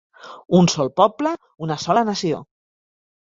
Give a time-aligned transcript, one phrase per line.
[0.59, 1.33] Un sol poble,
[1.67, 2.39] una sola nació.